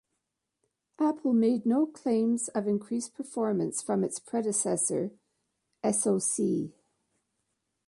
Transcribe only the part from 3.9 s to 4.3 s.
its